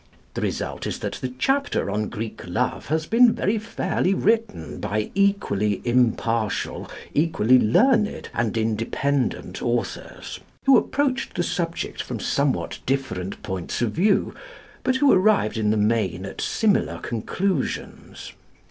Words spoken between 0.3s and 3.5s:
The result is that the chapter on Greek love has been